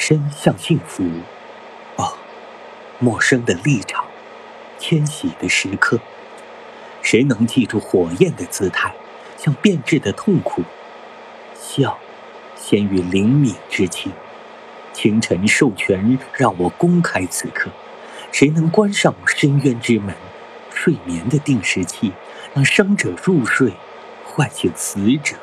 [0.00, 1.04] 身向幸福。
[1.96, 2.16] 哦
[2.98, 4.06] 陌生的立场
[4.78, 6.00] 迁徙的时刻。
[7.02, 8.94] 谁能记住火焰的姿态
[9.36, 10.62] 像变质的痛苦？
[11.54, 11.98] 笑
[12.56, 14.10] 先于灵敏之情。
[14.94, 17.70] 清晨授权让我公开此刻。
[18.32, 20.14] 谁能关上深渊之门？
[20.72, 22.14] 睡眠的定时器
[22.54, 23.74] 让生者入睡
[24.24, 25.36] 唤醒死者。